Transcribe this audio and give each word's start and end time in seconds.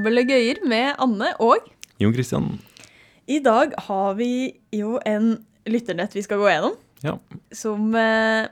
Babbelegøyer 0.00 0.62
med 0.68 0.94
Anne 1.02 1.34
og 1.44 1.66
Jon 2.00 2.14
Christian. 2.16 2.46
I 3.28 3.38
dag 3.44 3.74
har 3.84 4.14
vi 4.16 4.28
jo 4.72 4.96
en 5.06 5.34
lytternett 5.68 6.14
vi 6.16 6.22
skal 6.24 6.40
gå 6.40 6.48
gjennom, 6.48 6.76
Ja. 7.04 7.18
som 7.52 7.92
eh, 7.94 8.48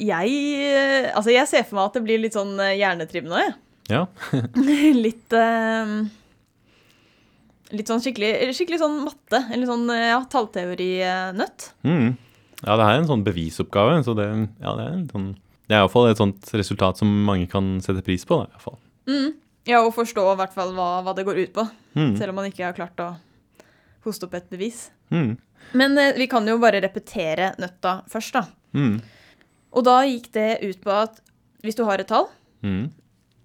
jeg 0.00 0.30
eh, 0.64 1.10
Altså, 1.14 1.30
jeg 1.34 1.46
ser 1.48 1.66
for 1.68 1.76
meg 1.76 1.90
at 1.90 1.98
det 1.98 2.02
blir 2.06 2.22
litt 2.22 2.36
sånn 2.36 2.54
eh, 2.60 2.78
hjernetrim 2.80 3.28
nå, 3.28 3.36
jeg. 3.44 3.52
ja. 3.92 4.06
litt 5.04 5.36
eh, 5.36 5.92
Litt 7.76 7.86
sånn 7.92 8.00
skikkelig, 8.02 8.32
skikkelig 8.56 8.80
sånn 8.80 8.96
matte. 9.04 9.44
Eller 9.54 9.68
sånn 9.68 9.84
ja, 9.94 10.16
tallteorinøtt. 10.32 11.68
Mm. 11.86 12.16
Ja, 12.64 12.74
det 12.80 12.88
er 12.88 12.96
en 12.96 13.06
sånn 13.06 13.22
bevisoppgave, 13.28 14.00
så 14.02 14.16
det, 14.18 14.26
ja, 14.58 14.72
det 14.74 14.88
er 14.88 14.96
en 14.96 15.04
sånn 15.12 15.28
Det 15.68 15.76
er 15.76 15.84
iallfall 15.84 16.08
et 16.10 16.18
sånt 16.18 16.50
resultat 16.58 16.98
som 16.98 17.12
mange 17.28 17.46
kan 17.52 17.76
sette 17.84 18.02
pris 18.02 18.24
på, 18.26 18.40
da, 18.40 18.48
i 18.48 18.56
hvert 18.56 18.64
fall. 18.64 18.80
Mm. 19.06 19.28
Ja, 19.70 19.80
og 19.86 19.92
forstå 19.94 20.24
i 20.32 20.38
hvert 20.40 20.54
fall 20.56 20.72
hva, 20.76 20.88
hva 21.06 21.14
det 21.16 21.24
går 21.28 21.38
ut 21.44 21.52
på. 21.56 21.64
Mm. 21.94 22.14
Selv 22.18 22.32
om 22.34 22.40
man 22.40 22.48
ikke 22.50 22.66
har 22.66 22.76
klart 22.76 23.00
å 23.04 23.10
hoste 24.06 24.26
opp 24.26 24.34
et 24.38 24.48
bevis. 24.50 24.88
Mm. 25.14 25.34
Men 25.78 25.98
eh, 26.00 26.14
vi 26.16 26.26
kan 26.30 26.46
jo 26.48 26.58
bare 26.62 26.80
repetere 26.82 27.52
nøtta 27.60 28.00
først, 28.10 28.34
da. 28.38 28.44
Mm. 28.76 28.96
Og 29.76 29.84
da 29.86 29.98
gikk 30.08 30.30
det 30.34 30.48
ut 30.64 30.80
på 30.82 30.94
at 30.94 31.20
hvis 31.64 31.76
du 31.78 31.84
har 31.88 32.02
et 32.02 32.08
tall, 32.10 32.28
Mm. 32.60 32.90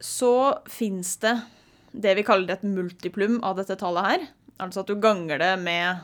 så 0.03 0.29
fins 0.67 1.13
det 1.23 1.37
det 1.95 2.17
vi 2.17 2.23
kaller 2.27 2.51
et 2.57 2.63
multiplum 2.67 3.37
av 3.47 3.55
dette 3.61 3.77
tallet 3.79 4.09
her. 4.09 4.25
Altså 4.59 4.81
at 4.83 4.89
du 4.91 4.97
ganger 4.99 5.39
det 5.39 5.53
med 5.61 6.01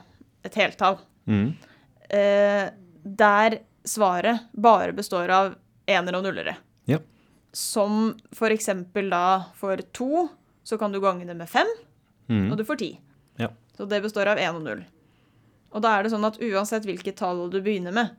et 0.48 0.56
heltall. 0.56 0.96
Mm. 1.28 1.50
Eh, 2.10 2.70
der 3.04 3.58
svaret 3.84 4.46
bare 4.56 4.94
består 4.96 5.30
av 5.36 5.56
enere 5.92 6.22
og 6.22 6.24
nullere. 6.30 6.56
Ja. 6.88 7.02
Som 7.54 8.16
for 8.32 8.54
eksempel 8.54 9.10
da 9.12 9.52
for 9.60 9.78
to, 9.94 10.28
så 10.64 10.78
kan 10.80 10.92
du 10.94 11.02
gange 11.04 11.26
det 11.28 11.36
med 11.36 11.50
fem, 11.50 11.68
Mm. 12.32 12.52
og 12.52 12.58
du 12.58 12.64
får 12.64 12.78
ti. 12.80 13.00
Ja. 13.42 13.50
Så 13.76 13.86
det 13.90 14.02
består 14.02 14.28
av 14.32 14.38
én 14.38 14.56
og 14.56 14.62
null. 14.64 14.86
Og 15.74 15.82
da 15.84 15.98
er 15.98 16.04
det 16.04 16.12
sånn 16.14 16.24
at 16.28 16.38
uansett 16.40 16.86
hvilket 16.88 17.18
tall 17.20 17.50
du 17.52 17.58
begynner 17.62 17.92
med, 17.92 18.14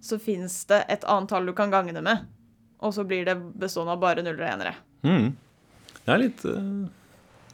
så 0.00 0.20
fins 0.22 0.64
det 0.70 0.84
et 0.88 1.02
annet 1.04 1.28
tall 1.32 1.46
du 1.46 1.52
kan 1.52 1.70
gange 1.72 1.92
det 1.94 2.02
med, 2.02 2.26
og 2.78 2.92
så 2.94 3.02
blir 3.06 3.24
det 3.26 3.34
bestående 3.58 3.96
av 3.96 4.00
bare 4.00 4.22
nuller 4.22 4.44
og 4.44 4.52
enere. 4.52 4.74
Mm. 5.02 5.32
Det 6.04 6.14
er 6.14 6.18
litt, 6.22 6.44
eh, 6.44 6.88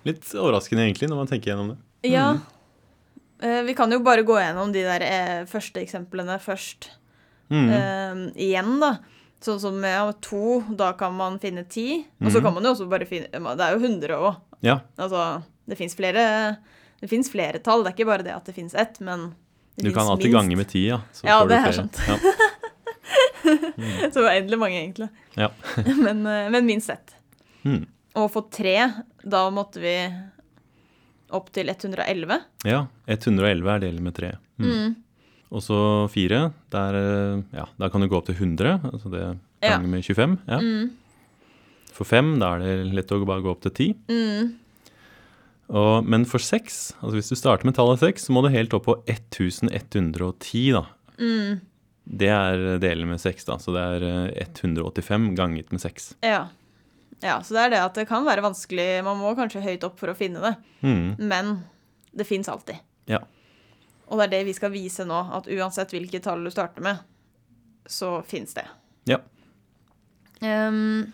litt 0.05 0.35
overraskende, 0.35 0.85
egentlig, 0.85 1.09
når 1.09 1.17
man 1.23 1.27
tenker 1.31 1.53
gjennom 1.53 1.69
det. 1.73 1.79
Ja. 2.11 2.27
Eh, 3.41 3.63
vi 3.63 3.75
kan 3.75 3.91
jo 3.91 4.01
bare 4.01 4.23
gå 4.23 4.37
gjennom 4.37 4.73
de 4.73 4.83
der 4.85 5.01
eh, 5.07 5.45
første 5.47 5.81
eksemplene 5.81 6.37
først. 6.41 6.91
Mm. 7.53 7.69
Uh, 7.69 8.33
igjen, 8.37 8.81
da. 8.81 8.99
Sånn 9.43 9.59
som 9.61 9.75
med 9.83 9.91
ja, 9.91 10.13
to, 10.23 10.61
da 10.79 10.93
kan 10.95 11.15
man 11.19 11.39
finne 11.43 11.65
ti. 11.69 12.05
Og 12.23 12.31
så 12.31 12.39
Mhm. 12.39 12.43
kan 12.45 12.55
man 12.55 12.65
jo 12.65 12.71
også 12.75 12.89
bare 12.89 13.07
finne 13.07 13.27
Det 13.31 13.65
er 13.67 13.73
jo 13.75 13.81
100 13.83 14.19
òg. 14.19 14.37
Ja. 14.63 14.81
Altså, 14.97 15.43
det 15.69 15.79
fins 15.79 15.95
flere, 15.99 16.57
flere 17.31 17.59
tall. 17.59 17.83
Det 17.83 17.91
er 17.93 17.97
ikke 17.97 18.07
bare 18.07 18.23
det 18.23 18.35
at 18.37 18.45
det 18.45 18.55
fins 18.55 18.75
ett, 18.75 19.01
men 19.01 19.35
det 19.77 19.85
Du 19.89 19.93
kan 19.93 20.07
alltid 20.07 20.31
minst. 20.31 20.39
gange 20.39 20.57
med 20.57 20.69
ti, 20.69 20.87
ja. 20.89 21.01
så 21.13 21.25
Ja, 21.27 21.41
får 21.41 21.49
du 21.49 21.55
det 21.55 21.59
er 21.67 21.73
sant. 21.73 21.99
Ja. 22.07 22.17
Så 24.13 24.21
uendelig 24.23 24.59
mange, 24.59 24.79
egentlig. 24.79 25.09
Ja. 25.35 25.49
men, 26.05 26.27
eh, 26.27 26.51
men 26.51 26.67
minst 26.67 26.91
ett. 26.91 27.15
Mm. 27.65 27.87
Og 28.15 28.31
for 28.31 28.43
tre, 28.53 28.77
da 29.25 29.51
måtte 29.51 29.81
vi 29.83 29.95
opp 31.33 31.51
til 31.53 31.67
111. 31.73 32.41
ja. 32.69 32.87
111 33.09 33.71
er 33.75 33.81
delt 33.81 34.01
med 34.05 34.15
tre. 34.15 34.35
Mm. 34.61 34.69
Mm. 34.71 34.97
Og 35.53 35.61
så 35.61 35.79
fire, 36.09 36.47
der, 36.73 36.97
eh, 36.97 37.43
ja, 37.59 37.67
da 37.79 37.89
kan 37.93 38.01
du 38.01 38.09
gå 38.09 38.17
opp 38.17 38.27
til 38.31 38.39
100, 38.39 38.79
altså 38.89 39.11
det 39.13 39.25
ganger 39.63 39.91
med 39.93 40.05
25. 40.07 40.39
Ja. 40.49 40.59
Mm. 40.65 40.91
For 41.93 42.09
fem, 42.09 42.39
da 42.41 42.55
er 42.57 42.63
det 42.65 42.95
lett 42.97 43.13
å 43.13 43.19
bare 43.29 43.45
gå 43.45 43.53
opp 43.53 43.61
til 43.67 43.75
ti. 43.77 43.89
Mm. 44.09 44.55
Og, 45.73 46.05
men 46.09 46.25
for 46.29 46.43
seks, 46.43 46.95
altså 47.01 47.17
hvis 47.19 47.29
du 47.33 47.37
starter 47.39 47.69
med 47.69 47.77
tallet 47.77 48.01
seks, 48.03 48.27
så 48.27 48.35
må 48.35 48.43
du 48.45 48.51
helt 48.53 48.73
opp 48.77 48.89
på 48.89 48.97
1110, 49.09 50.73
da. 50.77 50.83
Mm. 51.21 51.61
Det 52.23 52.29
er 52.33 52.65
delen 52.83 53.13
med 53.13 53.21
seks, 53.23 53.45
da, 53.47 53.59
så 53.63 53.73
det 53.77 53.85
er 53.99 54.07
eh, 54.09 54.49
185 54.57 55.31
ganget 55.39 55.71
med 55.73 55.81
seks. 55.85 56.15
Ja. 56.25 56.47
ja. 57.23 57.37
Så 57.45 57.55
det 57.57 57.67
er 57.67 57.75
det 57.77 57.83
at 57.85 58.01
det 58.01 58.09
kan 58.11 58.25
være 58.27 58.43
vanskelig. 58.45 58.89
Man 59.07 59.21
må 59.21 59.37
kanskje 59.39 59.63
høyt 59.65 59.85
opp 59.87 60.01
for 60.01 60.13
å 60.13 60.17
finne 60.19 60.43
det, 60.43 60.57
Mm. 60.83 61.15
men 61.21 61.53
det 62.17 62.27
fins 62.27 62.49
alltid. 62.51 62.81
Ja. 63.09 63.21
Og 64.13 64.21
det 64.21 64.27
er 64.27 64.33
det 64.35 64.45
vi 64.51 64.53
skal 64.53 64.75
vise 64.75 65.07
nå, 65.09 65.19
at 65.33 65.49
uansett 65.49 65.95
hvilket 65.95 66.27
tall 66.27 66.45
du 66.45 66.51
starter 66.53 66.85
med, 66.85 67.01
så 67.89 68.19
fins 68.29 68.53
det. 68.53 68.67
Ja. 69.09 69.23
Um, 70.43 71.07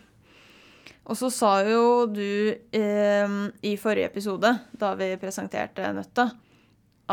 og 1.06 1.16
så 1.20 1.30
sa 1.30 1.52
jo 1.62 2.08
du 2.10 2.50
um, 2.74 3.38
i 3.62 3.76
forrige 3.78 4.10
episode, 4.10 4.50
da 4.74 4.92
vi 4.98 5.12
presenterte 5.22 5.92
nøtta, 5.94 6.26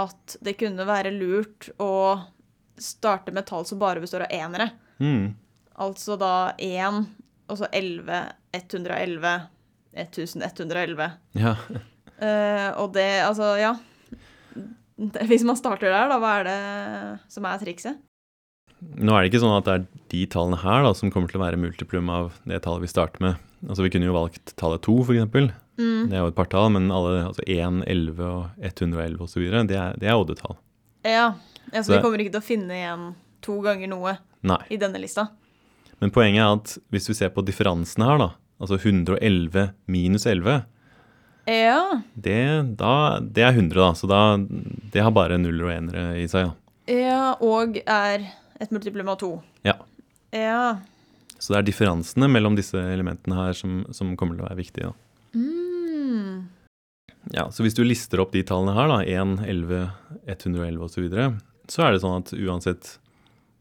at 0.01 0.38
det 0.44 0.57
kunne 0.57 0.90
være 0.90 1.13
lurt 1.13 1.69
å 1.78 2.17
starte 2.81 3.31
med 3.35 3.46
tall 3.47 3.69
som 3.69 3.79
bare 3.79 4.02
består 4.02 4.25
av 4.25 4.34
enere. 4.34 4.72
Mm. 4.97 5.35
Altså 5.85 6.17
da 6.17 6.56
én, 6.57 7.03
og 7.46 7.62
så 7.62 7.69
11, 7.69 8.23
111, 8.57 9.35
1111. 9.94 11.12
Ja. 11.38 11.59
uh, 11.62 12.72
og 12.81 12.96
det, 12.97 13.12
altså, 13.29 13.53
ja 13.62 13.75
Hvis 15.29 15.44
man 15.47 15.57
starter 15.59 15.91
der, 15.91 16.07
da, 16.11 16.19
hva 16.22 16.33
er 16.39 16.47
det 16.47 16.59
som 17.33 17.47
er 17.50 17.61
trikset? 17.61 17.97
Nå 18.95 19.16
er 19.16 19.23
det 19.23 19.31
ikke 19.31 19.41
sånn 19.41 19.56
at 19.57 19.66
det 19.67 19.73
er 19.75 19.85
de 20.11 20.22
tallene 20.31 20.59
her 20.61 20.83
da, 20.85 20.91
som 20.95 21.09
kommer 21.11 21.31
til 21.31 21.39
å 21.39 21.45
være 21.45 21.59
multiplum 21.59 22.09
av 22.11 22.35
det 22.47 22.59
tallet 22.63 22.83
vi 22.85 22.91
starter 22.91 23.23
med. 23.23 23.41
Altså 23.66 23.85
Vi 23.85 23.91
kunne 23.94 24.07
jo 24.09 24.16
valgt 24.16 24.53
tallet 24.59 24.84
2, 24.85 24.95
f.eks. 25.07 25.50
Mm. 25.79 26.07
Det 26.11 26.16
er 26.16 26.22
jo 26.22 26.29
et 26.31 26.38
partall, 26.38 26.69
men 26.75 26.91
alle, 26.94 27.23
altså 27.31 27.44
1, 27.50 27.81
11 27.89 28.22
og 28.28 28.67
111 28.69 29.23
osv., 29.25 29.45
det, 29.72 29.79
er- 29.79 29.97
det 30.00 30.11
er 30.11 30.19
oddetall. 30.19 30.57
Ja 31.07 31.34
så 31.66 31.79
altså, 31.79 31.95
vi 31.95 32.01
kommer 32.03 32.22
ikke 32.22 32.31
til 32.35 32.41
å 32.44 32.45
finne 32.45 32.75
igjen 32.78 33.05
to 33.45 33.55
ganger 33.66 33.89
noe 33.91 34.11
Nei. 34.45 34.59
i 34.72 34.78
denne 34.79 35.00
lista. 35.01 35.28
Men 36.00 36.11
poenget 36.13 36.44
er 36.44 36.53
at 36.53 36.75
hvis 36.94 37.09
vi 37.09 37.16
ser 37.17 37.31
på 37.34 37.44
differansen 37.45 38.03
her, 38.05 38.19
da, 38.22 38.28
altså 38.61 38.78
111 38.78 39.72
minus 39.91 40.28
11, 40.29 40.61
Ja, 41.45 42.01
det, 42.13 42.39
da, 42.79 43.19
det 43.22 43.44
er 43.45 43.53
100, 43.53 43.78
da. 43.78 43.91
Så 43.94 44.09
da, 44.09 44.22
det 44.94 45.03
har 45.06 45.13
bare 45.13 45.38
nuller 45.38 45.67
og 45.67 45.75
enere 45.75 46.06
i 46.17 46.25
seg. 46.31 46.50
Ja. 46.89 46.95
ja 46.97 47.23
og 47.44 47.78
er 47.85 48.25
et 48.61 48.73
multiplum 48.73 49.11
av 49.13 49.19
to. 49.22 49.31
Ja. 49.67 49.78
Ja. 50.34 50.81
Så 51.38 51.53
det 51.53 51.59
er 51.59 51.67
differansene 51.69 52.29
mellom 52.31 52.57
disse 52.57 52.79
elementene 52.79 53.38
her 53.38 53.57
som, 53.57 53.84
som 53.94 54.16
kommer 54.17 54.38
til 54.38 54.45
å 54.45 54.50
være 54.50 54.61
viktige. 54.63 54.89
Da. 54.89 55.38
Mm. 55.38 56.45
Ja, 57.34 57.47
så 57.51 57.66
hvis 57.66 57.78
du 57.78 57.84
lister 57.85 58.22
opp 58.22 58.34
de 58.35 58.44
tallene 58.45 58.75
her, 58.78 58.89
da, 58.91 59.00
1, 59.03 59.39
11, 59.45 59.88
111 60.25 60.85
osv., 60.85 60.95
så, 60.95 61.03
videre, 61.05 61.28
så 61.72 61.85
er 61.85 61.94
det 61.94 62.03
sånn 62.05 62.22
at 62.22 62.38
uansett 62.38 62.95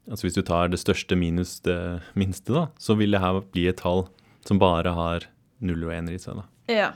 Altså 0.05 0.27
hvis 0.27 0.35
du 0.35 0.43
tar 0.45 0.67
det 0.69 0.77
største 0.77 1.15
minus 1.17 1.55
det 1.65 1.79
minste, 2.13 2.53
da, 2.53 2.67
så 2.77 2.93
vil 2.93 3.15
det 3.15 3.23
her 3.23 3.39
bli 3.41 3.63
et 3.71 3.79
tall 3.81 4.03
som 4.45 4.59
bare 4.61 4.91
har 4.93 5.25
null 5.65 5.87
og 5.87 5.95
ener 5.95 6.13
i 6.13 6.19
seg. 6.21 6.37
da. 6.37 6.43
Ja. 6.69 6.89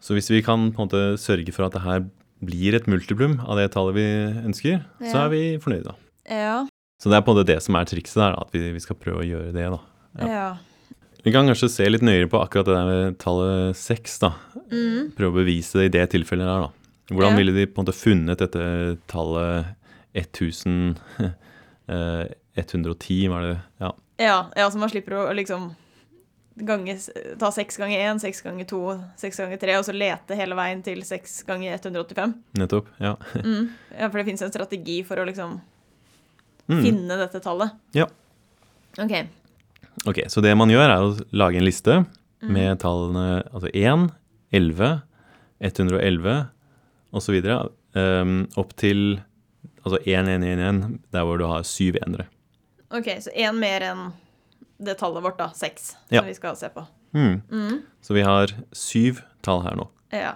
Så 0.00 0.16
hvis 0.16 0.30
vi 0.32 0.40
kan 0.42 0.70
på 0.72 0.80
en 0.82 0.88
måte 0.88 1.02
sørge 1.20 1.52
for 1.52 1.66
at 1.68 1.72
det 1.76 1.82
her 1.84 2.04
blir 2.40 2.74
et 2.78 2.86
multiplum 2.88 3.38
av 3.44 3.58
det 3.60 3.66
tallet 3.74 3.94
vi 3.98 4.06
ønsker, 4.48 4.80
så 5.04 5.26
er 5.26 5.28
vi 5.32 5.42
fornøyde. 5.60 5.92
da. 5.92 5.94
Ja. 6.30 6.54
Så 7.00 7.10
det 7.12 7.18
er 7.18 7.24
på 7.26 7.32
en 7.32 7.36
måte 7.40 7.46
det 7.52 7.58
som 7.64 7.76
er 7.76 7.84
trikset 7.88 8.16
der, 8.20 8.38
at 8.40 8.50
vi, 8.52 8.62
vi 8.72 8.80
skal 8.80 8.96
prøve 8.96 9.20
å 9.22 9.28
gjøre 9.28 9.52
det. 9.52 9.66
da. 9.70 9.80
Ja. 10.20 10.26
Ja. 10.32 10.48
Vi 11.20 11.32
kan 11.34 11.44
kanskje 11.44 11.68
se 11.68 11.84
litt 11.90 12.00
nøyere 12.04 12.30
på 12.32 12.40
akkurat 12.40 12.64
det 12.64 12.76
der 12.78 12.88
med 12.88 13.18
tallet 13.20 13.76
seks. 13.76 14.18
da. 14.22 14.32
Mm. 14.72 15.10
Prøve 15.18 15.34
å 15.34 15.38
bevise 15.42 15.76
det 15.82 15.90
i 15.90 15.94
det 15.98 16.06
tilfellet 16.16 16.48
her. 16.48 16.64
da. 16.64 16.70
Hvordan 17.12 17.32
Ja. 17.32 17.36
ville 17.42 17.52
de 17.52 17.66
på 17.66 17.80
en 17.80 17.84
måte 17.84 17.96
funnet 17.98 18.38
dette 18.40 18.98
tallet 19.06 19.76
1000 20.14 20.96
eh, 21.88 22.24
110, 22.56 23.28
var 23.28 23.40
det 23.42 23.58
Ja. 23.80 23.92
ja. 24.18 24.38
Ja, 24.56 24.70
så 24.70 24.78
man 24.78 24.88
slipper 24.88 25.12
å 25.20 25.34
liksom 25.36 25.74
gange, 26.66 26.94
ta 27.38 27.50
seks 27.54 27.76
ganger 27.80 27.98
én, 28.10 28.20
seks 28.20 28.42
ganger 28.42 28.64
to, 28.70 28.80
seks 29.20 29.36
ganger 29.40 29.58
tre, 29.60 29.76
og 29.78 29.84
så 29.86 29.92
lete 29.96 30.36
hele 30.38 30.54
veien 30.58 30.82
til 30.84 31.02
seks 31.06 31.42
ganger 31.48 31.78
185. 31.78 32.34
Nettopp. 32.60 32.86
Ja. 33.00 33.14
Mm. 33.34 33.68
Ja, 33.98 34.08
for 34.08 34.18
det 34.20 34.26
fins 34.30 34.42
en 34.42 34.52
strategi 34.52 35.02
for 35.06 35.16
å 35.22 35.26
liksom 35.28 35.60
Mm. 36.70 36.82
finne 36.84 37.16
dette 37.18 37.40
tallet. 37.42 37.72
Ja. 37.92 38.04
OK. 38.98 39.26
Ok, 40.06 40.20
Så 40.28 40.40
det 40.42 40.56
man 40.56 40.68
gjør, 40.70 40.88
er 40.88 41.02
å 41.02 41.26
lage 41.32 41.56
en 41.58 41.64
liste 41.66 42.06
Mm. 42.42 42.52
med 42.52 42.78
tallene 42.78 43.42
altså 43.52 43.68
1, 43.74 44.10
11, 44.52 45.02
111 45.60 46.48
osv. 47.12 47.66
Um, 47.94 48.48
opp 48.56 48.76
til 48.76 49.20
altså 49.84 49.98
1111, 50.06 51.00
der 51.10 51.24
hvor 51.26 51.38
du 51.38 51.46
har 51.50 51.62
syv 51.66 51.96
enere. 52.06 52.26
Ok, 52.90 53.06
Så 53.20 53.30
én 53.34 53.58
mer 53.58 53.80
enn 53.82 54.12
det 54.80 54.96
tallet 54.98 55.22
vårt, 55.22 55.38
da. 55.38 55.50
Seks, 55.54 55.96
Ja. 56.08 56.20
som 56.22 56.28
vi 56.28 56.34
skal 56.34 56.56
se 56.56 56.68
på. 56.72 56.86
Mm. 57.14 57.42
Mm. 57.50 57.82
Så 58.02 58.14
vi 58.14 58.22
har 58.26 58.52
syv 58.72 59.20
tall 59.42 59.62
her 59.62 59.76
nå. 59.76 59.88
Ja. 60.12 60.34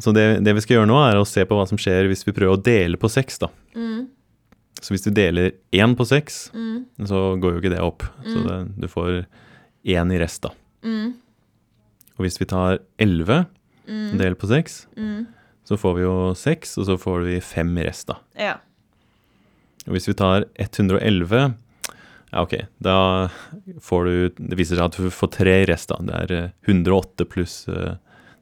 Så 0.00 0.14
det, 0.14 0.42
det 0.44 0.54
vi 0.56 0.60
skal 0.64 0.78
gjøre 0.78 0.88
nå, 0.88 0.98
er 1.10 1.18
å 1.20 1.26
se 1.28 1.44
på 1.44 1.56
hva 1.58 1.66
som 1.68 1.78
skjer 1.80 2.06
hvis 2.08 2.24
vi 2.24 2.32
prøver 2.32 2.56
å 2.56 2.62
dele 2.62 2.96
på 2.96 3.10
seks. 3.12 3.38
da. 3.42 3.48
Mm. 3.76 4.06
Så 4.80 4.94
hvis 4.94 5.04
du 5.04 5.10
deler 5.12 5.52
én 5.76 5.92
på 5.96 6.06
seks, 6.08 6.50
Mm. 6.54 6.86
så 7.04 7.36
går 7.40 7.52
jo 7.52 7.60
ikke 7.60 7.74
det 7.74 7.80
opp. 7.84 8.02
Så 8.24 8.40
det, 8.46 8.80
du 8.80 8.88
får 8.88 9.26
én 9.84 10.12
i 10.14 10.18
rest, 10.18 10.40
da. 10.42 10.50
Mm. 10.82 11.14
Og 12.18 12.24
hvis 12.24 12.38
vi 12.40 12.46
tar 12.46 12.78
11 12.98 13.46
Mm. 13.88 14.16
deler 14.18 14.34
på 14.36 14.46
6, 14.48 14.86
Mm. 14.96 15.26
så 15.66 15.76
får 15.76 15.94
vi 15.96 16.02
jo 16.02 16.32
6, 16.34 16.78
og 16.78 16.86
så 16.86 16.96
får 16.98 17.24
vi 17.26 17.40
5 17.40 17.76
i 17.78 17.84
rest, 17.84 18.06
da. 18.06 18.16
Ja. 18.38 18.54
Og 19.86 19.94
hvis 19.94 20.06
vi 20.08 20.14
tar 20.14 20.44
111 20.58 21.54
Ja, 22.32 22.42
OK, 22.44 22.54
da 22.78 22.94
får 23.82 24.04
du 24.06 24.28
Det 24.50 24.56
viser 24.58 24.78
seg 24.78 24.84
at 24.86 24.96
du 25.00 25.10
får 25.10 25.30
tre 25.34 25.54
i 25.62 25.66
rest, 25.66 25.88
da. 25.90 25.96
Det 26.06 26.14
er 26.22 26.34
eh, 26.36 26.50
108 26.70 27.26
pluss 27.30 27.64
tre 27.66 27.96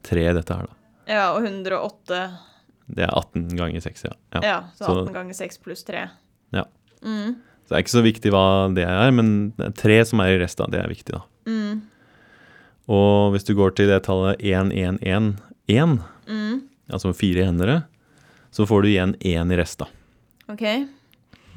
3 0.05 0.27
dette 0.37 0.55
her, 0.55 0.67
da. 0.69 0.75
ja, 1.09 1.23
og 1.35 1.43
108 1.43 2.19
Det 2.87 3.03
er 3.03 3.11
18 3.17 3.47
ganger 3.57 3.81
6, 3.83 4.03
ja. 4.05 4.13
ja. 4.37 4.41
Ja, 4.45 4.57
så 4.77 4.85
så- 4.85 4.97
18 5.03 5.13
ganger 5.13 5.33
6 5.37 5.57
pluss 5.65 5.83
3. 5.85 6.05
Ja. 6.55 6.63
Mm. 7.03 7.35
Så 7.65 7.73
det 7.73 7.77
er 7.77 7.83
ikke 7.83 7.97
så 7.97 8.01
viktig 8.05 8.31
hva 8.33 8.45
det 8.73 8.85
er, 8.87 9.11
men 9.13 9.51
det 9.57 9.65
er 9.67 9.75
tre 9.77 9.97
som 10.05 10.21
er 10.23 10.35
i 10.35 10.39
rest, 10.41 10.57
da. 10.57 10.65
Det 10.71 10.79
er 10.81 10.89
viktig, 10.89 11.13
da. 11.13 11.21
Mm. 11.49 11.81
Og 12.89 13.33
hvis 13.35 13.45
du 13.45 13.53
går 13.57 13.75
til 13.77 13.87
det 13.91 13.99
tallet 14.07 14.39
1111, 14.41 15.99
Mm. 16.29 16.61
altså 16.91 17.13
fire 17.13 17.45
enere, 17.49 17.83
så 18.51 18.65
får 18.65 18.81
du 18.83 18.87
igjen 18.89 19.13
én 19.21 19.51
i 19.53 19.57
rest, 19.59 19.79
da. 19.83 19.85
OK. 20.49 20.63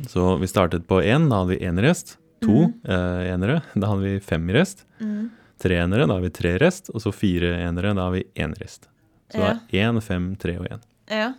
Så 0.09 0.39
vi 0.41 0.47
startet 0.51 0.85
på 0.89 1.01
én, 1.01 1.29
da 1.31 1.41
hadde 1.45 1.55
vi 1.57 1.65
én 1.65 1.79
i 1.79 1.83
rest. 1.87 2.17
To 2.43 2.73
eh, 2.85 3.23
enere, 3.33 3.61
da 3.75 3.87
hadde 3.93 4.03
vi 4.03 4.21
fem 4.21 4.49
i 4.51 4.53
rest. 4.57 4.85
Mm. 5.01 5.31
Tre 5.63 5.77
enere, 5.79 6.07
da 6.11 6.15
har 6.17 6.25
vi 6.25 6.31
tre 6.35 6.57
rest. 6.59 6.91
Og 6.95 7.01
så 7.05 7.13
fire 7.15 7.53
enere, 7.63 7.95
da 7.95 8.09
har 8.09 8.13
vi 8.17 8.25
én 8.35 8.55
rest. 8.59 8.89
Så 9.33 9.39
Ja. 9.41 9.53
det 9.71 9.79
er 9.81 9.89
én, 9.93 10.01
fem, 10.03 10.35
tre 10.37 10.57
og 10.59 10.67
én. 10.67 10.81
Ja. 11.09 11.33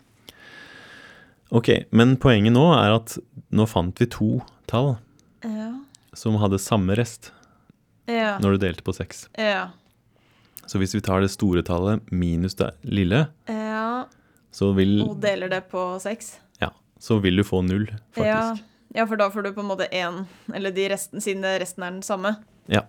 Ok, 1.54 1.70
men 1.92 2.16
poenget 2.18 2.54
nå 2.56 2.64
er 2.74 2.96
at 2.96 3.18
nå 3.54 3.68
fant 3.70 4.00
vi 4.02 4.08
to 4.10 4.42
tall 4.68 4.96
Ja. 5.44 5.74
som 6.16 6.36
hadde 6.42 6.58
samme 6.60 6.96
rest 6.98 7.32
Ja. 8.08 8.38
når 8.40 8.58
du 8.58 8.58
delte 8.66 8.82
på 8.84 8.94
seks. 8.96 9.28
Ja. 9.38 9.70
Så 10.66 10.80
hvis 10.80 10.94
vi 10.96 11.02
tar 11.02 11.22
det 11.22 11.30
store 11.30 11.62
tallet 11.62 12.02
minus 12.12 12.56
det 12.56 12.72
lille, 12.84 13.28
ja. 13.48 14.06
så 14.52 14.74
vil, 14.76 15.02
Og 15.04 15.20
deler 15.22 15.50
det 15.50 15.70
på 15.70 16.00
seks? 16.02 16.40
ja, 16.62 16.70
så 17.00 17.20
vil 17.22 17.36
du 17.36 17.44
få 17.44 17.62
null, 17.64 17.88
Ja. 18.16 18.54
faktisk. 18.56 18.64
Ja, 18.94 19.06
for 19.10 19.18
da 19.18 19.30
får 19.34 19.44
du 19.44 19.52
på 19.54 19.62
en 19.64 19.70
måte 19.72 19.88
én 19.92 20.26
Eller 20.54 20.72
de 20.72 20.88
resten, 20.90 21.22
siden 21.22 21.44
resten 21.60 21.84
er 21.84 21.92
den 21.92 22.02
samme. 22.06 22.36
Ja. 22.68 22.84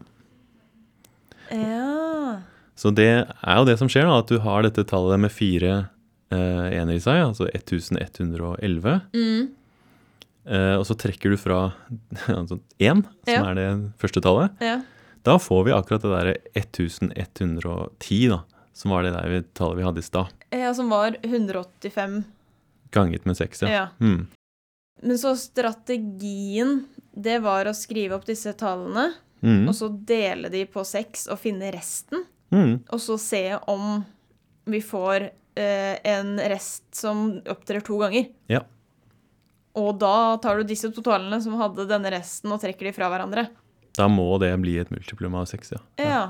Ja. 1.51 2.41
Så 2.75 2.91
det 2.95 3.07
er 3.29 3.59
jo 3.61 3.67
det 3.69 3.77
som 3.79 3.89
skjer, 3.91 4.07
da, 4.09 4.19
at 4.23 4.31
du 4.33 4.39
har 4.43 4.65
dette 4.67 4.85
tallet 4.89 5.21
med 5.23 5.31
fire 5.33 5.75
eh, 6.35 6.67
ener 6.81 6.97
i 6.97 7.03
seg, 7.03 7.21
altså 7.23 7.47
1111. 7.55 8.97
Mm. 9.15 9.53
Eh, 10.45 10.75
og 10.77 10.85
så 10.89 10.97
trekker 10.99 11.31
du 11.33 11.39
fra 11.41 11.61
altså 12.41 12.59
1, 12.83 13.05
som 13.05 13.31
Ja. 13.31 13.45
er 13.53 13.55
det 13.61 13.69
første 14.03 14.21
tallet. 14.25 14.57
Ja. 14.65 14.81
Da 15.25 15.39
får 15.41 15.63
vi 15.69 15.73
akkurat 15.77 16.03
det 16.05 16.11
derre 16.13 16.35
1110, 16.59 18.29
da, 18.35 18.43
som 18.77 18.91
var 18.93 19.07
det 19.07 19.15
der 19.15 19.29
vi- 19.31 19.45
tallet 19.57 19.79
vi 19.81 19.87
hadde 19.87 20.03
i 20.03 20.09
stad. 20.11 20.27
ja, 20.53 20.75
som 20.75 20.91
var 20.91 21.17
185. 21.23 22.25
Ganget 22.95 23.25
med 23.27 23.37
6, 23.37 23.63
ja. 23.63 23.69
Ja. 23.71 23.87
Mm. 24.01 24.27
Men 25.05 25.19
så 25.21 25.35
strategien, 25.37 26.85
det 27.15 27.39
var 27.45 27.69
å 27.69 27.75
skrive 27.77 28.17
opp 28.17 28.27
disse 28.29 28.53
tallene, 28.59 29.11
Mm. 29.45 29.67
og 29.69 29.75
så 29.77 29.91
dele 30.09 30.49
de 30.49 30.63
på 30.73 30.81
seks 30.89 31.27
og 31.29 31.37
finne 31.43 31.69
resten. 31.75 32.23
Mm. 32.51 32.79
Og 32.89 33.01
så 33.03 33.19
se 33.21 33.43
om 33.69 33.99
vi 34.65 34.81
får 34.81 35.27
eh, 35.61 35.99
en 36.09 36.39
rest 36.41 36.87
som 36.97 37.43
opptrer 37.53 37.85
to 37.85 37.99
ganger. 38.01 38.31
Ja. 38.49 38.63
Og 39.77 39.99
da 40.01 40.39
tar 40.41 40.57
du 40.63 40.65
disse 40.71 40.89
totalene 40.95 41.43
som 41.45 41.59
hadde 41.61 41.85
denne 41.91 42.11
resten, 42.15 42.51
og 42.55 42.63
trekker 42.63 42.89
de 42.89 42.95
fra 42.97 43.11
hverandre. 43.13 43.49
Da 43.99 44.09
må 44.09 44.25
det 44.41 44.55
bli 44.63 44.79
et 44.81 44.91
multiplum 44.91 45.37
av 45.39 45.45
6, 45.51 45.75
ja. 45.77 45.83
Ja. 46.01 46.25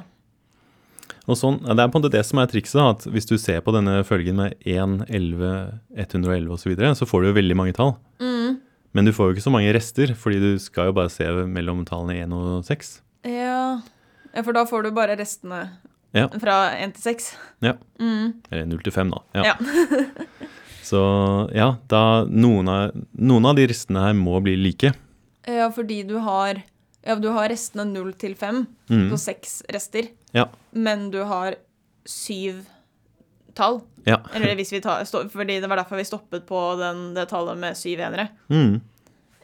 Og 1.25 1.38
sånn, 1.41 1.61
Det 1.62 1.79
er 1.79 1.88
på 1.88 1.97
en 1.97 2.03
måte 2.03 2.12
det 2.12 2.25
som 2.26 2.38
er 2.43 2.50
trikset. 2.50 2.82
at 2.82 3.06
Hvis 3.15 3.29
du 3.31 3.38
ser 3.38 3.62
på 3.65 3.73
denne 3.73 4.03
følgen 4.05 4.37
med 4.43 4.59
1, 4.67 5.06
11, 5.09 5.81
111 5.97 6.50
osv., 6.53 6.61
så, 6.65 6.69
videre, 6.75 6.91
så 6.99 7.06
får 7.09 7.23
du 7.23 7.26
jo 7.31 7.38
veldig 7.38 7.56
mange 7.56 7.73
tall. 7.79 7.94
Mm. 8.21 8.33
Men 8.94 9.05
du 9.08 9.12
får 9.12 9.29
jo 9.31 9.35
ikke 9.35 9.44
så 9.49 9.52
mange 9.55 9.73
rester, 9.75 10.12
fordi 10.14 10.38
du 10.41 10.58
skal 10.62 10.87
jo 10.91 10.93
bare 10.96 11.11
se 11.11 11.26
mellom 11.50 11.85
tallene 11.88 12.14
1 12.23 12.32
og 12.37 12.64
6. 12.69 12.93
Ja. 13.26 13.81
ja, 14.35 14.43
for 14.46 14.52
da 14.55 14.62
får 14.70 14.85
du 14.87 14.91
bare 14.94 15.17
restene 15.19 15.64
Ja. 16.14 16.29
fra 16.29 16.70
1 16.79 16.93
til 16.94 17.02
6. 17.02 17.31
Ja. 17.67 17.73
Mm. 17.99 18.35
Eller 18.52 18.67
0 18.70 18.82
til 18.87 18.93
5, 18.94 19.11
da. 19.11 19.19
Ja. 19.35 19.43
Ja. 19.50 19.55
så 20.91 21.00
ja, 21.55 21.73
da 21.91 22.02
noen 22.29 22.69
av, 22.70 22.93
noen 23.19 23.49
av 23.50 23.56
de 23.58 23.67
restene 23.73 24.05
her 24.06 24.14
må 24.19 24.38
bli 24.44 24.55
like. 24.61 24.93
ja, 25.49 25.67
fordi 25.75 26.02
du 26.06 26.19
har 26.23 26.62
Ja, 27.05 27.17
du 27.20 27.26
har 27.35 27.50
restene 27.52 27.85
0 27.90 28.12
til 28.17 28.32
5 28.35 28.67
Mm. 28.88 29.11
på 29.11 29.17
seks 29.19 29.62
rester, 29.73 30.06
Ja. 30.32 30.47
men 30.73 31.11
du 31.11 31.19
har 31.25 31.55
syv 32.06 32.62
tall. 33.54 33.80
Ja. 34.06 34.18
Eller 34.34 34.54
hvis 34.58 34.72
vi 34.74 34.80
tar, 34.84 35.04
fordi 35.04 35.60
det 35.60 35.68
var 35.70 35.76
derfor 35.80 35.96
vi 35.96 36.04
stoppet 36.04 36.44
på 36.46 36.60
den, 36.80 37.14
det 37.16 37.28
tallet 37.30 37.56
med 37.58 37.76
syv 37.78 38.00
enere. 38.04 38.28
Mm. 38.52 38.80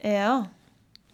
Ja. 0.05 0.47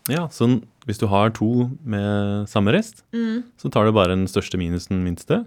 ja, 0.09 0.27
så 0.31 0.49
hvis 0.87 0.99
du 1.03 1.07
har 1.11 1.31
to 1.35 1.69
med 1.85 2.47
samme 2.49 2.73
rest, 2.75 3.03
Mm. 3.13 3.43
så 3.59 3.71
tar 3.73 3.85
du 3.87 3.93
bare 3.93 4.15
den 4.15 4.27
største 4.31 4.59
minus 4.59 4.87
den 4.91 5.03
minste. 5.05 5.45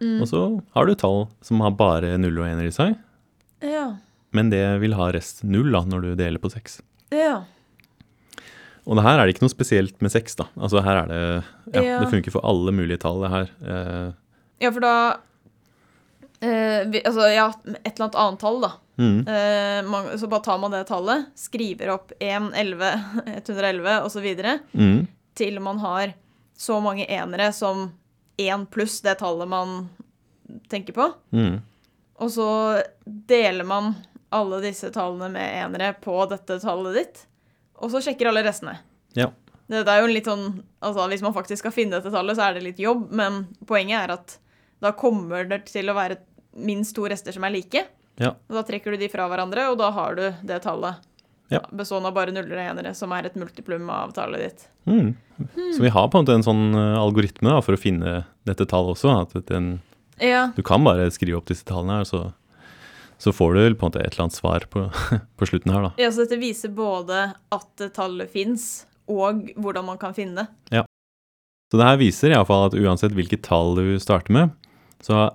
Mm. 0.00 0.20
Og 0.22 0.28
så 0.28 0.42
har 0.74 0.86
du 0.86 0.94
tall 0.94 1.28
som 1.42 1.60
har 1.60 1.70
bare 1.70 2.16
null 2.18 2.38
og 2.42 2.46
ener 2.46 2.66
i 2.66 2.74
seg, 2.74 2.96
Ja. 3.62 3.96
men 4.32 4.50
det 4.50 4.80
vil 4.80 4.94
ha 4.94 5.10
rest 5.14 5.42
null 5.44 5.70
da, 5.72 5.80
når 5.86 6.02
du 6.02 6.14
deler 6.16 6.38
på 6.42 6.50
seks. 6.50 6.80
Ja. 7.14 7.44
Og 8.86 8.96
det 8.98 9.04
her 9.06 9.18
er 9.18 9.26
det 9.26 9.34
ikke 9.36 9.46
noe 9.46 9.54
spesielt 9.54 10.02
med 10.04 10.12
seks, 10.12 10.34
da. 10.36 10.44
Altså 10.60 10.82
her 10.84 11.04
er 11.04 11.06
det 11.08 11.44
Ja, 11.74 11.80
Ja. 11.82 11.98
det 12.00 12.10
funker 12.12 12.30
for 12.34 12.44
alle 12.44 12.70
mulige 12.72 12.98
tall, 13.00 13.22
det 13.22 13.30
her. 13.30 13.48
Eh, 13.64 14.12
ja, 14.60 14.70
for 14.70 14.80
da 14.80 15.16
eh, 16.44 16.84
vi, 16.92 17.02
Altså, 17.04 17.26
ja, 17.32 17.48
et 17.80 17.94
eller 17.94 18.06
annet 18.06 18.20
annet 18.24 18.40
tall, 18.44 18.60
da. 18.64 18.72
mm, 19.00 19.18
Uh, 19.26 19.90
man, 19.90 20.12
så 20.18 20.28
bare 20.30 20.44
tar 20.44 20.58
man 20.62 20.74
det 20.74 20.84
tallet, 20.90 21.26
skriver 21.38 21.90
opp 21.96 22.12
1, 22.20 22.52
11, 22.54 22.92
111 23.34 24.00
osv. 24.06 24.28
mm, 24.72 25.06
til 25.34 25.60
man 25.60 25.78
har 25.82 26.14
så 26.56 26.78
mange 26.80 27.06
enere 27.10 27.50
som 27.52 27.88
1 28.38 28.68
pluss 28.70 29.00
det 29.02 29.16
tallet 29.22 29.48
man 29.50 29.88
tenker 30.70 30.92
på. 30.96 31.12
mm. 31.32 31.62
Og 32.22 32.30
så 32.30 32.48
deler 33.04 33.66
man 33.66 33.94
alle 34.34 34.60
disse 34.62 34.90
tallene 34.94 35.28
med 35.34 35.56
enere 35.64 35.92
på 35.98 36.14
dette 36.30 36.60
tallet 36.62 36.94
ditt, 36.94 37.24
og 37.82 37.90
så 37.90 38.02
sjekker 38.02 38.30
alle 38.30 38.44
restene. 38.46 38.76
Ja. 39.18 39.32
Det, 39.66 39.82
det 39.82 39.90
er 39.90 40.02
jo 40.02 40.08
en 40.08 40.12
litt 40.14 40.26
sånn 40.28 40.46
Altså, 40.84 41.06
hvis 41.08 41.22
man 41.24 41.32
faktisk 41.32 41.62
skal 41.62 41.72
finne 41.72 41.96
dette 41.96 42.12
tallet, 42.12 42.36
så 42.36 42.44
er 42.46 42.56
det 42.56 42.64
litt 42.66 42.80
jobb, 42.82 43.06
men 43.16 43.46
poenget 43.66 44.02
er 44.02 44.14
at 44.18 44.34
da 44.84 44.90
kommer 44.92 45.46
det 45.48 45.62
til 45.70 45.88
å 45.88 45.96
være 45.96 46.18
minst 46.56 46.94
to 46.96 47.06
rester 47.10 47.32
som 47.34 47.44
er 47.44 47.50
like. 47.54 47.84
Ja. 48.20 48.34
Og 48.48 48.54
da 48.60 48.62
trekker 48.66 48.94
du 48.94 49.00
de 49.00 49.08
fra 49.10 49.26
hverandre, 49.30 49.68
og 49.72 49.78
da 49.80 49.90
har 49.90 50.14
du 50.18 50.22
det 50.46 50.60
tallet 50.62 51.00
Ja. 51.52 51.60
bestående 51.70 52.08
av 52.08 52.14
bare 52.16 52.32
nuller 52.32 52.56
og 52.56 52.70
enere, 52.78 52.94
som 52.96 53.12
er 53.12 53.26
et 53.26 53.34
multiplum 53.36 53.88
av 53.92 54.12
tallet 54.16 54.40
ditt. 54.40 54.68
Mm. 54.86 55.14
Så 55.74 55.82
vi 55.82 55.90
har 55.92 56.08
på 56.08 56.18
en 56.18 56.24
måte 56.24 56.34
en 56.38 56.46
sånn 56.46 56.74
eh, 56.78 56.94
algoritme 57.00 57.50
da, 57.50 57.60
for 57.60 57.74
å 57.76 57.80
finne 57.80 58.24
dette 58.46 58.66
tallet 58.70 58.94
også. 58.96 59.12
At 59.22 59.46
den, 59.50 59.80
Ja. 60.20 60.52
du 60.56 60.62
kan 60.62 60.82
bare 60.84 61.10
skrive 61.10 61.36
opp 61.36 61.46
disse 61.50 61.64
tallene 61.66 61.98
her, 61.98 62.04
så, 62.08 62.32
så 63.18 63.32
får 63.34 63.54
du 63.54 63.74
på 63.74 63.84
en 63.86 63.90
måte 63.92 64.00
et 64.00 64.14
eller 64.14 64.24
annet 64.28 64.38
svar 64.38 64.66
på, 64.70 64.86
på 65.38 65.46
slutten 65.50 65.72
her, 65.74 65.82
da. 65.88 65.92
ja, 65.98 66.08
så 66.10 66.24
dette 66.24 66.38
viser 66.40 66.70
både 66.74 67.34
at 67.52 67.86
tallet 67.94 68.30
fins, 68.30 68.86
og 69.10 69.50
hvordan 69.58 69.84
man 69.90 69.98
kan 69.98 70.14
finne 70.14 70.44
det. 70.46 70.78
Ja. 70.80 70.84
Så 71.72 71.76
det 71.80 71.86
her 71.90 71.96
viser 72.00 72.30
iallfall 72.32 72.68
at 72.70 72.78
uansett 72.78 73.12
hvilket 73.12 73.42
tall 73.42 73.74
du 73.76 73.98
starter 74.00 74.32
med, 74.32 74.50
så 75.02 75.26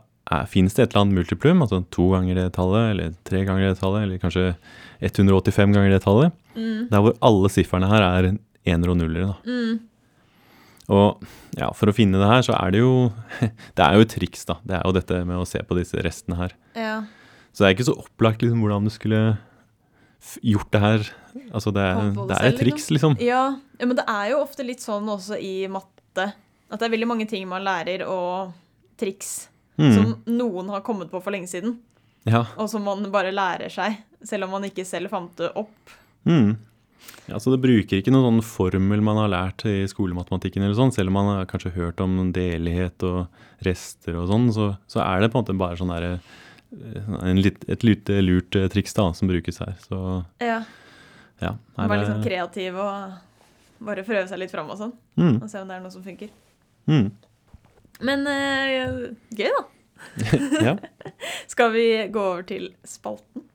finnes 0.51 0.75
det 0.77 0.83
et 0.83 0.91
eller 0.93 1.01
annet 1.07 1.17
multiplum, 1.19 1.61
altså 1.65 1.79
to 1.93 2.09
ganger 2.13 2.35
det 2.37 2.47
tallet, 2.53 2.91
eller 2.93 3.13
tre 3.25 3.43
ganger 3.47 3.71
det 3.71 3.79
tallet, 3.81 4.03
eller 4.05 4.21
kanskje 4.21 4.43
185 5.01 5.73
ganger 5.73 5.89
det 5.95 6.01
tallet, 6.05 6.31
Mm. 6.55 6.89
der 6.91 6.99
hvor 7.05 7.13
alle 7.23 7.49
sifferne 7.49 7.87
her 7.87 8.03
er 8.03 8.37
enere 8.67 8.91
og 8.91 8.97
nullere. 8.99 9.27
da. 9.31 9.37
Mm. 9.49 9.79
Og 10.89 11.23
ja, 11.57 11.69
for 11.77 11.89
å 11.91 11.93
finne 11.95 12.17
det 12.19 12.27
her, 12.29 12.41
så 12.41 12.55
er 12.57 12.71
det 12.73 12.79
jo 12.81 13.11
Det 13.77 13.83
er 13.85 13.93
jo 13.95 14.01
et 14.05 14.09
triks, 14.15 14.45
da. 14.49 14.57
Det 14.65 14.75
er 14.79 14.83
jo 14.85 14.93
dette 14.97 15.19
med 15.25 15.37
å 15.37 15.45
se 15.47 15.61
på 15.65 15.77
disse 15.77 16.01
restene 16.05 16.37
her. 16.37 16.55
Ja. 16.75 16.95
Så 17.53 17.63
det 17.63 17.67
er 17.69 17.75
ikke 17.77 17.87
så 17.91 17.97
opplagt 17.97 18.41
liksom, 18.41 18.61
hvordan 18.63 18.85
du 18.89 18.93
skulle 18.93 19.21
gjort 20.43 20.71
det 20.73 20.81
her. 20.83 21.05
Altså, 21.53 21.71
det 21.73 21.81
er, 21.85 22.01
det 22.13 22.25
det 22.29 22.37
er 22.39 22.47
et 22.51 22.59
triks, 22.59 22.89
liksom. 22.93 23.15
Ja, 23.23 23.43
ja, 23.79 23.85
men 23.85 23.95
det 23.97 24.05
er 24.09 24.31
jo 24.33 24.41
ofte 24.43 24.65
litt 24.65 24.81
sånn 24.83 25.07
også 25.09 25.37
i 25.41 25.67
matte. 25.71 26.33
At 26.69 26.81
det 26.81 26.89
er 26.89 26.93
veldig 26.97 27.07
mange 27.09 27.27
ting 27.29 27.47
man 27.49 27.63
lærer, 27.65 28.03
og 28.09 28.51
triks 28.99 29.47
Mm. 29.79 29.93
som 29.95 30.15
noen 30.27 30.69
har 30.73 30.81
kommet 30.83 31.09
på 31.11 31.21
for 31.23 31.31
lenge 31.31 31.47
siden. 31.47 31.77
Ja. 32.27 32.41
Og 32.59 32.67
som 32.69 32.83
man 32.83 33.05
bare 33.13 33.31
lærer 33.31 33.71
seg, 33.71 33.95
selv 34.27 34.43
om 34.45 34.51
man 34.57 34.65
ikke 34.67 34.83
selv 34.85 35.09
fant 35.13 35.31
det 35.39 35.53
opp. 35.55 35.93
Mm. 36.27 36.57
Ja, 37.29 37.37
så 37.39 37.53
det 37.53 37.61
bruker 37.63 38.01
ikke 38.01 38.11
noen 38.11 38.41
sånn 38.41 38.43
formel 38.43 39.01
man 39.05 39.17
har 39.21 39.29
lært 39.31 39.63
i 39.69 39.85
skolematematikken, 39.87 40.65
eller 40.65 40.75
sånn, 40.75 40.91
selv 40.91 41.07
om 41.13 41.15
man 41.19 41.29
har 41.31 41.47
kanskje 41.49 41.71
hørt 41.77 42.01
om 42.03 42.17
delighet 42.35 43.01
og 43.07 43.27
rester 43.65 44.17
og 44.19 44.27
sånn, 44.27 44.49
så, 44.51 44.67
så 44.89 44.99
er 45.05 45.21
det 45.23 45.31
på 45.31 45.39
en 45.39 45.45
måte 45.45 45.57
bare 45.61 45.79
sånn 45.79 45.93
derre 45.93 46.19
en 47.23 47.39
litt, 47.41 47.63
et 47.69 47.81
lite 47.87 48.19
lurt 48.21 48.55
eh, 48.59 48.67
triks 48.69 48.93
da, 48.93 49.07
som 49.17 49.27
brukes 49.31 49.57
her. 49.63 49.73
Så 49.87 50.25
Ja. 50.43 50.59
ja. 51.41 51.55
Her 51.77 51.87
være 51.89 52.03
litt 52.03 52.11
sånn 52.11 52.25
kreativ 52.27 52.77
og 52.77 53.15
bare 53.87 54.03
prøve 54.03 54.27
seg 54.29 54.41
litt 54.43 54.51
fram 54.51 54.69
og 54.69 54.77
sånn. 54.77 54.93
mm, 55.17 55.41
Og 55.41 55.49
se 55.49 55.61
om 55.63 55.67
det 55.71 55.77
er 55.79 55.81
noe 55.85 55.91
som 55.95 56.03
funker. 56.03 56.29
mm. 56.87 57.09
Men 58.05 58.23
uh, 58.27 59.09
gøy, 59.35 59.49
da. 59.55 59.63
ja. 60.67 60.73
Skal 61.51 61.73
vi 61.75 61.85
gå 62.13 62.21
over 62.33 62.45
til 62.47 62.69
spalten? 62.87 63.45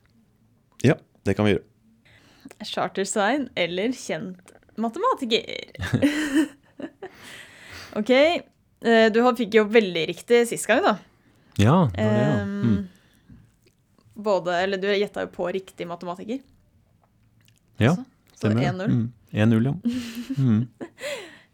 ja, 0.84 0.98
det 1.24 1.32
kan 1.38 1.46
vi 1.48 1.54
gjøre. 1.54 1.64
Chartersign 2.68 3.46
eller 3.56 3.94
kjent 3.96 4.52
matematiker? 4.76 5.70
OK. 7.98 8.10
eh, 8.10 9.06
Du 9.14 9.20
fikk 9.38 9.56
jo 9.56 9.64
veldig 9.72 10.02
riktig 10.12 10.42
sist 10.50 10.68
gang, 10.68 10.82
da. 10.84 10.94
Ja, 11.56 11.76
det 11.94 12.04
var 12.04 12.18
det, 12.18 12.26
ja. 12.26 12.44
Mm. 12.44 12.82
Både 14.14 14.56
Eller 14.60 14.78
du 14.82 14.88
gjetta 14.92 15.24
jo 15.24 15.30
på 15.34 15.48
riktig 15.54 15.86
matematiker. 15.88 16.40
Ja, 17.80 17.94
Så, 17.96 18.04
så 18.34 18.44
stemmer 18.44 18.60
det. 18.60 18.72
1-0. 18.74 18.92
Mm. 18.92 19.12
1-0, 19.32 19.64
ja. 19.66 19.74
Mm. 20.38 20.68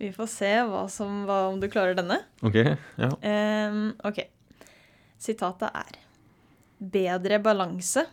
Vi 0.00 0.08
får 0.16 0.28
se 0.32 0.50
hva 0.64 0.86
som, 0.88 1.24
hva, 1.28 1.42
om 1.52 1.58
du 1.60 1.66
klarer 1.68 1.94
denne. 1.98 2.16
Ok, 2.46 2.56
ja. 2.56 3.10
Um, 3.20 3.90
OK. 4.08 4.22
Sitatet 5.20 5.68
er 5.76 5.98
Bedre 6.80 7.36
balanse, 7.44 8.06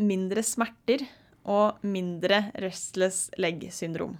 mindre 0.00 0.40
smerter 0.46 1.02
og 1.48 1.82
mindre 1.84 2.46
restless 2.64 3.26
leg-syndrom. 3.36 4.14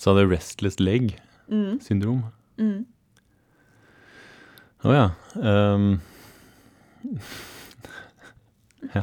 Så 0.00 0.14
det 0.16 0.26
restless 0.32 0.80
leg 0.80 1.18
Mm, 1.46 1.76
syndrom. 1.84 2.24
mm. 2.58 2.80
Å 4.86 4.94
ja. 4.96 5.04
Um. 5.36 6.00
ja. 8.96 9.02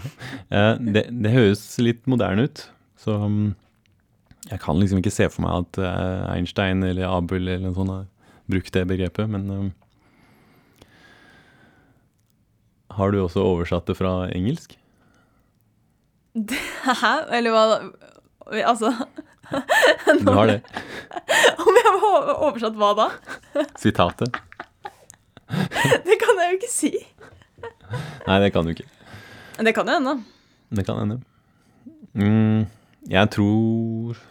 Eh, 0.50 0.74
det, 0.96 1.06
det 1.24 1.32
høres 1.34 1.64
litt 1.82 2.06
moderne 2.10 2.46
ut, 2.50 2.66
så 3.00 3.16
um, 3.28 3.54
jeg 4.50 4.60
kan 4.60 4.80
liksom 4.80 5.00
ikke 5.00 5.14
se 5.14 5.30
for 5.32 5.46
meg 5.46 5.64
at 5.64 5.80
eh, 5.80 6.24
Einstein 6.34 6.84
eller 6.84 7.08
Abel 7.08 7.48
eller 7.48 7.64
noe 7.64 7.78
sånt 7.78 7.94
har 7.94 8.06
brukt 8.52 8.74
det 8.76 8.84
begrepet, 8.90 9.30
men 9.32 9.50
um, 9.50 9.72
Har 12.94 13.10
du 13.10 13.24
også 13.24 13.42
oversatt 13.42 13.88
det 13.90 13.96
fra 13.98 14.28
engelsk? 14.30 14.76
Hæ? 16.36 17.14
Eller 17.34 17.54
hva? 17.54 17.64
Altså 18.68 18.92
Du 20.20 20.30
har 20.30 20.52
det. 20.52 20.60
Om 21.64 21.80
jeg 21.80 21.94
har 22.04 22.30
oversatt 22.36 22.78
hva 22.78 22.92
da? 23.00 23.08
Sitatet. 23.82 24.38
Det 25.50 26.20
kan 26.22 26.42
jeg 26.42 26.52
jo 26.52 26.60
ikke 26.60 26.72
si. 26.72 26.92
Nei, 28.28 28.38
det 28.44 28.52
kan 28.54 28.66
du 28.66 28.74
ikke. 28.76 28.86
Men 29.58 29.70
det 29.70 29.74
kan 29.78 29.90
jo 29.90 29.98
hende. 29.98 30.16
Det 30.74 30.86
kan 30.86 31.02
hende. 31.02 31.20
Mm, 32.14 32.66
jeg 33.10 33.30
tror 33.34 34.22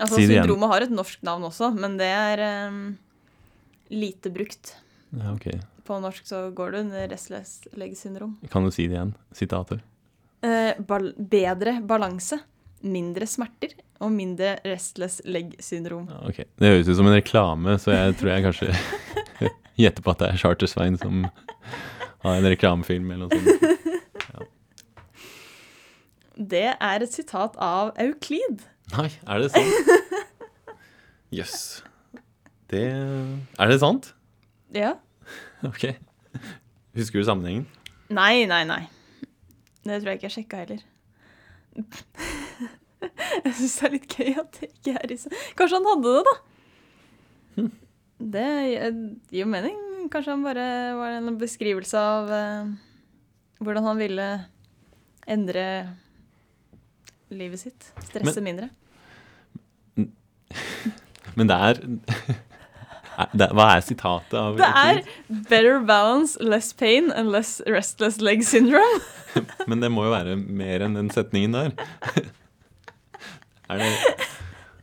Altså, 0.00 0.16
Si 0.16 0.26
det 0.26 0.32
igjen. 0.34 0.46
syndromet 0.46 0.72
har 0.72 0.86
et 0.86 0.94
norsk 0.94 1.22
navn 1.26 1.44
også, 1.50 1.70
men 1.76 1.98
det 2.00 2.08
er 2.08 2.42
um, 2.70 2.78
lite 3.92 4.32
brukt. 4.32 4.74
Ja, 5.12 5.34
ok. 5.34 5.50
På 5.84 5.98
norsk 6.00 6.26
så 6.26 6.46
går 6.54 6.72
det 6.72 6.80
under 6.86 7.08
restless 7.10 7.58
leg-syndrom. 7.76 8.36
Kan 8.52 8.64
du 8.64 8.70
si 8.72 8.86
det 8.88 8.96
igjen? 8.96 9.12
Sitater? 9.36 9.82
Eh, 10.46 10.72
bal 10.88 11.10
bedre 11.18 11.80
balanse, 11.84 12.38
mindre 12.80 13.26
smerter 13.28 13.74
og 14.00 14.12
mindre 14.14 14.54
restless 14.64 15.20
leg-syndrom. 15.28 16.06
Ja, 16.08 16.22
ok. 16.30 16.44
Det 16.56 16.70
høres 16.72 16.88
ut 16.88 16.96
som 16.96 17.10
en 17.10 17.18
reklame, 17.18 17.76
så 17.82 17.92
jeg 17.92 18.16
tror 18.20 18.32
jeg 18.32 18.46
kanskje 18.48 18.70
gjetter 19.82 20.06
på 20.06 20.14
at 20.14 20.22
det 20.22 20.30
er 20.30 20.40
Charter-Svein 20.40 20.96
som 21.02 21.26
har 22.24 22.38
en 22.38 22.48
reklamefilm 22.54 23.10
eller 23.12 23.28
noe 23.28 23.44
sånt. 23.44 23.66
Det 26.40 26.70
er 26.72 27.02
et 27.04 27.12
sitat 27.12 27.56
av 27.60 27.90
Euklid. 28.00 28.62
Nei, 28.96 29.10
er 29.26 29.42
det 29.42 29.50
sant? 29.54 29.90
Jøss. 31.38 31.58
Det 32.70 32.82
Er 32.90 33.70
det 33.70 33.78
sant? 33.82 34.12
Ja. 34.74 34.94
Ok. 35.66 35.92
Husker 36.98 37.20
du 37.20 37.26
sammenhengen? 37.26 37.66
Nei, 38.10 38.46
nei, 38.50 38.64
nei. 38.66 38.82
Det 39.86 40.00
tror 40.00 40.10
jeg 40.12 40.18
ikke 40.20 40.28
jeg 40.28 40.36
sjekka 40.38 40.64
heller. 40.64 40.82
Jeg 43.00 43.54
syns 43.56 43.74
det 43.78 43.86
er 43.86 43.92
litt 43.94 44.12
gøy 44.12 44.34
at 44.42 44.56
det 44.58 44.66
ikke 44.68 44.92
er 44.98 45.12
i 45.14 45.16
så... 45.16 45.30
Kanskje 45.56 45.78
han 45.78 45.86
hadde 45.88 46.10
det, 46.12 46.24
da. 46.26 46.34
Det 48.34 48.48
gir 48.66 49.38
jo 49.38 49.46
mening. 49.48 49.78
Kanskje 50.12 50.34
han 50.34 50.44
bare 50.44 50.66
var 50.98 51.14
en 51.16 51.38
beskrivelse 51.40 51.96
av 51.96 52.28
eh, 52.36 52.68
hvordan 53.64 53.86
han 53.88 54.00
ville 54.02 54.26
endre 55.30 55.64
livet 57.36 57.62
sitt. 57.62 57.90
Stresse 58.06 58.42
mindre. 58.44 58.70
Men 61.38 61.50
det 61.50 61.56
er, 61.56 61.80
er 63.22 63.54
Hva 63.54 63.66
er 63.76 63.84
sitatet 63.86 64.34
av 64.38 64.58
Det 64.58 64.66
er 64.66 65.02
'better 65.30 65.78
balance, 65.86 66.36
less 66.42 66.72
pain 66.72 67.10
and 67.12 67.30
less 67.30 67.60
restless 67.66 68.20
leg 68.20 68.42
syndrome'. 68.46 69.00
Men 69.70 69.80
det 69.80 69.92
må 69.94 70.08
jo 70.08 70.14
være 70.14 70.36
mer 70.36 70.86
enn 70.86 70.98
den 70.98 71.10
setningen 71.14 71.54
der. 71.54 71.74
Er 73.70 73.78
det 73.78 73.92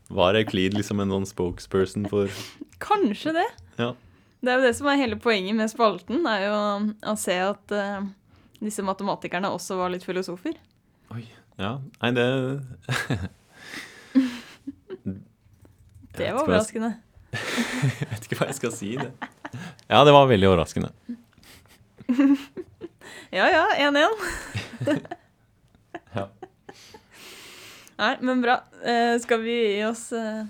Var 0.08 0.40
Euclid 0.40 0.78
liksom 0.78 1.02
en 1.04 1.12
sånn 1.12 1.28
spokesperson 1.28 2.08
for 2.08 2.32
Kanskje 2.80 3.34
det. 3.36 3.48
Ja. 3.76 3.92
Det 4.40 4.54
er 4.54 4.62
jo 4.62 4.68
det 4.70 4.76
som 4.78 4.88
er 4.88 5.02
hele 5.02 5.18
poenget 5.20 5.58
med 5.58 5.68
spalten, 5.72 6.22
er 6.30 6.46
jo 6.46 6.58
å 7.10 7.16
se 7.20 7.36
at 7.42 7.74
uh, 7.74 8.06
disse 8.62 8.86
matematikerne 8.86 9.50
også 9.50 9.80
var 9.80 9.92
litt 9.92 10.06
filosofer. 10.06 10.54
Oi. 11.12 11.26
Ja. 11.58 11.72
Nei, 12.02 12.12
det 12.14 12.26
Det 16.18 16.32
var 16.34 16.42
overraskende. 16.44 16.94
Jeg 18.00 18.08
vet 18.10 18.24
ikke 18.26 18.38
hva 18.40 18.48
jeg 18.50 18.58
skal 18.58 18.72
si. 18.74 18.88
det. 18.98 19.12
Ja, 19.92 20.00
det 20.08 20.14
var 20.16 20.30
veldig 20.30 20.48
overraskende. 20.54 20.90
Ja 23.32 23.46
ja, 23.52 23.64
1-1. 23.76 25.02
Ja. 26.16 26.24
Nei, 28.00 28.14
men 28.24 28.42
bra. 28.44 28.56
Eh, 28.88 29.18
skal 29.20 29.42
vi 29.44 29.56
gi 29.76 29.82
oss 29.88 30.06
eh, 30.16 30.46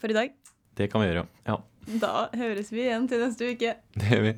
for 0.00 0.10
i 0.10 0.16
dag? 0.16 0.34
Det 0.74 0.88
kan 0.90 1.04
vi 1.04 1.08
gjøre, 1.12 1.26
ja. 1.46 1.56
Da 2.02 2.12
høres 2.34 2.72
vi 2.74 2.82
igjen 2.88 3.06
til 3.10 3.22
neste 3.22 3.52
uke. 3.54 3.76
Det 3.94 4.10
gjør 4.10 4.26
vi. 4.26 4.34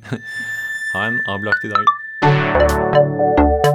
Ha 0.93 1.07
en 1.09 1.17
avlagt 1.33 1.65
i 1.65 1.73
dag. 1.73 3.66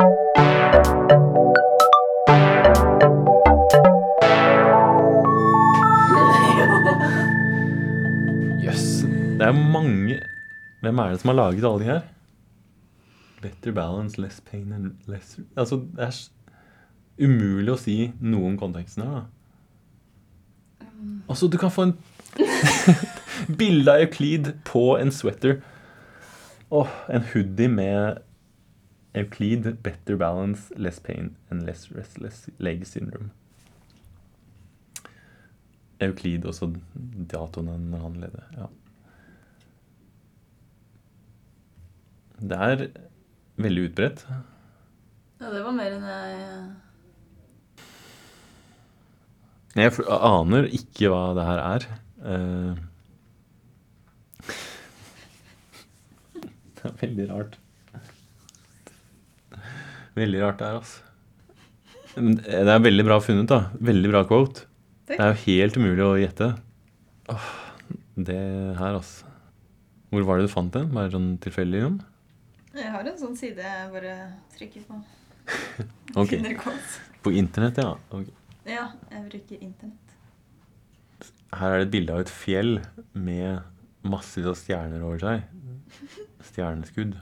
Hvem 10.83 10.99
er 10.99 11.13
det 11.13 11.21
som 11.23 11.31
har 11.31 11.39
laget 11.39 11.65
alle 11.65 11.81
de 11.81 11.91
her? 11.91 12.01
Better 13.43 13.73
balance, 13.73 14.21
less 14.21 14.41
pain 14.41 14.73
and 14.73 14.95
less 15.07 15.39
Altså, 15.57 15.77
det 15.97 16.09
er 16.09 16.19
umulig 17.23 17.71
å 17.73 17.79
si 17.79 17.97
noe 18.21 18.51
om 18.51 18.59
konteksten 18.59 19.05
her, 19.07 19.21
da. 19.21 20.89
Altså, 21.31 21.47
du 21.47 21.59
kan 21.59 21.71
få 21.71 21.87
en 21.89 21.95
bilde 23.61 23.95
av 23.95 24.03
Euclid 24.03 24.53
på 24.67 24.85
en 24.99 25.15
sweater. 25.15 25.61
Åh, 26.73 26.91
en 27.11 27.27
hoodie 27.33 27.69
med 27.69 28.23
Euclid, 29.15 29.77
better 29.83 30.17
balance, 30.17 30.73
less 30.77 30.99
pain 31.01 31.37
and 31.51 31.67
less 31.67 31.91
restless 31.95 32.49
leg 32.59 32.87
syndrome. 32.87 33.31
Euclid, 36.01 36.47
også 36.49 36.73
datoen 37.31 37.69
han 38.03 38.19
leder. 38.19 38.47
Ja. 38.57 38.71
Det 42.43 42.59
er 42.59 42.87
veldig 43.63 43.83
utbredt. 43.91 44.25
Ja, 45.43 45.51
det 45.51 45.61
var 45.65 45.75
mer 45.77 45.95
enn 45.95 46.07
jeg 46.07 46.33
Jeg 49.73 49.93
aner 50.13 50.67
ikke 50.77 51.09
hva 51.09 51.23
det 51.39 51.45
her 51.49 51.61
er. 51.65 51.87
Eh, 52.33 52.73
det 56.77 56.91
er 56.91 56.99
veldig 57.01 57.29
rart. 57.31 57.57
Veldig 60.19 60.43
rart 60.43 60.61
det 60.61 60.69
her, 60.69 60.77
altså. 60.83 61.01
Det 62.13 62.69
er 62.75 62.85
veldig 62.85 63.05
bra 63.09 63.17
funnet, 63.25 63.49
da. 63.49 63.63
Veldig 63.81 64.13
bra 64.13 64.25
quote. 64.29 64.67
Takk. 65.09 65.17
Det 65.17 65.25
er 65.25 65.31
jo 65.33 65.43
helt 65.47 65.79
umulig 65.81 66.05
å 66.05 66.19
gjette. 66.21 66.51
Åh, 67.33 67.51
det 68.29 68.41
her, 68.77 68.99
altså. 68.99 69.31
Hvor 70.13 70.27
var 70.29 70.37
det 70.43 70.51
du 70.51 70.53
fant 70.53 70.75
den? 70.77 70.91
Bare 70.93 71.09
sånn 71.15 71.39
tilfeldig? 71.41 71.81
Jon? 71.87 72.01
Jeg 72.73 72.93
har 72.95 73.05
en 73.05 73.19
sånn 73.21 73.35
side 73.37 73.61
jeg 73.61 73.91
bare 73.93 74.15
trykker 74.57 74.87
på. 74.89 75.01
Ok. 76.21 76.35
På 77.25 77.31
internett, 77.33 77.79
ja. 77.81 77.95
Okay. 78.13 78.33
Ja, 78.69 78.87
jeg 79.11 79.23
bruker 79.31 79.63
internett. 79.65 80.15
Her 81.57 81.73
er 81.73 81.79
det 81.81 81.87
et 81.87 81.93
bilde 81.95 82.15
av 82.15 82.21
et 82.25 82.33
fjell 82.33 82.81
med 83.13 83.63
massevis 84.05 84.51
av 84.51 84.57
stjerner 84.61 85.05
over 85.05 85.23
seg. 85.23 85.47
Stjerneskudd. 86.51 87.17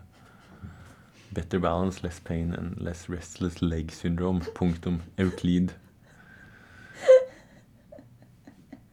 Better 1.34 1.62
balance, 1.62 2.02
less 2.02 2.18
pain 2.26 2.50
and 2.58 2.78
less 2.82 3.06
restless 3.10 3.60
leg 3.62 3.94
syndrome. 3.94 4.42
Punktum. 4.58 5.00
Euklid. 5.18 5.74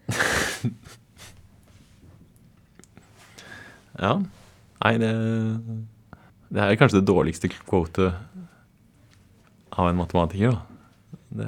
Ja. 3.98 4.12
Nei, 4.84 4.92
det 5.02 5.08
Det 6.48 6.64
er 6.64 6.80
kanskje 6.80 7.02
det 7.02 7.10
dårligste 7.10 7.50
quotet 7.52 8.14
av 9.78 9.90
en 9.90 10.00
matematiker, 10.00 10.56
da. 10.56 10.62
Det, 11.38 11.48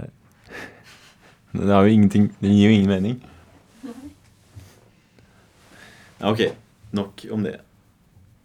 det 1.56 1.72
jo 1.88 1.94
Det 2.42 2.52
gir 2.52 2.68
jo 2.68 2.76
ingen 2.76 2.92
mening. 2.92 3.20
OK. 6.20 6.44
Nok 6.92 7.26
om 7.32 7.44
det. 7.48 7.60